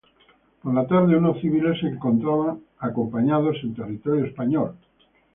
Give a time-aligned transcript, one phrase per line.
[0.63, 4.73] Por la tarde, unos civiles se encontraban acampados en territorio español.